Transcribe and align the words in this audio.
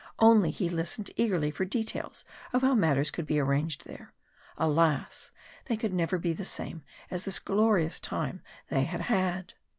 Only 0.17 0.49
he 0.49 0.67
listened 0.67 1.11
eagerly 1.15 1.51
for 1.51 1.63
details 1.63 2.25
of 2.53 2.63
how 2.63 2.73
matters 2.73 3.11
could 3.11 3.27
be 3.27 3.39
arranged 3.39 3.85
there. 3.85 4.15
Alas! 4.57 5.29
they 5.65 5.77
could 5.77 5.93
never 5.93 6.17
be 6.17 6.33
the 6.33 6.43
same 6.43 6.81
as 7.11 7.21
this 7.21 7.37
glorious 7.37 7.99
time 7.99 8.41
they 8.69 8.85
had 8.85 9.01
had. 9.01 9.53